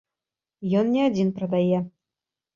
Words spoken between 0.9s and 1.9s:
не адзін прадае.